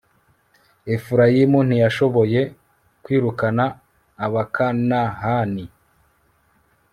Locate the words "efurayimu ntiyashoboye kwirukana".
0.93-3.65